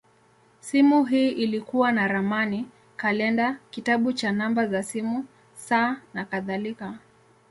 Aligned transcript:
Simu 0.59 1.05
hii 1.05 1.29
ilikuwa 1.29 1.91
na 1.91 2.07
ramani, 2.07 2.65
kalenda, 2.95 3.57
kitabu 3.69 4.13
cha 4.13 4.31
namba 4.31 4.67
za 4.67 4.83
simu, 4.83 5.25
saa, 5.53 6.01
nakadhalika. 6.13 6.99